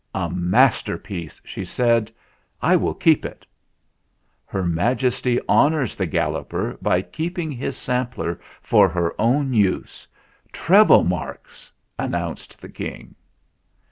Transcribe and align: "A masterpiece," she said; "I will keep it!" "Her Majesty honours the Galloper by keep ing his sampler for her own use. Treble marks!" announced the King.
"A 0.15 0.31
masterpiece," 0.31 1.39
she 1.45 1.63
said; 1.63 2.09
"I 2.59 2.75
will 2.75 2.95
keep 2.95 3.23
it!" 3.23 3.45
"Her 4.47 4.63
Majesty 4.65 5.39
honours 5.47 5.95
the 5.95 6.07
Galloper 6.07 6.75
by 6.81 7.03
keep 7.03 7.37
ing 7.37 7.51
his 7.51 7.77
sampler 7.77 8.39
for 8.63 8.89
her 8.89 9.13
own 9.21 9.53
use. 9.53 10.07
Treble 10.51 11.03
marks!" 11.03 11.71
announced 11.99 12.59
the 12.61 12.69
King. 12.69 13.13